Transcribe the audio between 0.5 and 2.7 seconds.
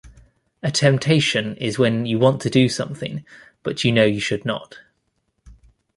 A temptation is when you want to do